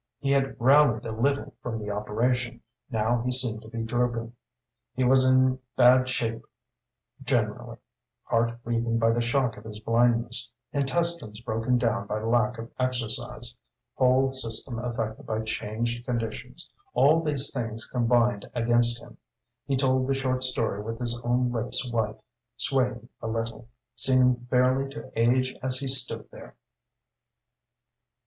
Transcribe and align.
He 0.17 0.31
had 0.31 0.55
rallied 0.59 1.05
a 1.05 1.11
little 1.11 1.53
from 1.61 1.77
the 1.77 1.91
operation; 1.91 2.61
now 2.89 3.21
he 3.21 3.29
seemed 3.29 3.61
to 3.61 3.67
be 3.67 3.83
drooping. 3.83 4.33
He 4.95 5.03
was 5.03 5.23
in 5.25 5.59
bad 5.75 6.09
shape 6.09 6.41
generally, 7.21 7.77
heart 8.23 8.59
weakened 8.65 8.99
by 8.99 9.11
the 9.11 9.21
shock 9.21 9.57
of 9.57 9.63
his 9.63 9.79
blindness, 9.79 10.51
intestines 10.73 11.39
broken 11.41 11.77
down 11.77 12.07
by 12.07 12.19
lack 12.19 12.57
of 12.57 12.71
exercise, 12.79 13.55
whole 13.93 14.33
system 14.33 14.79
affected 14.79 15.27
by 15.27 15.41
changed 15.43 16.03
conditions 16.03 16.71
all 16.95 17.21
these 17.21 17.53
things 17.53 17.85
combined 17.85 18.49
against 18.55 18.99
him. 18.99 19.17
He 19.67 19.77
told 19.77 20.07
the 20.07 20.15
short 20.15 20.41
story 20.41 20.81
with 20.81 20.97
his 20.97 21.21
own 21.23 21.51
lips 21.51 21.87
white, 21.91 22.19
swaying 22.57 23.07
a 23.21 23.27
little, 23.27 23.69
seeming 23.95 24.47
fairly 24.49 24.89
to 24.95 25.11
age 25.15 25.53
as 25.61 25.77
he 25.77 25.87
stood 25.87 26.27
there. 26.31 26.55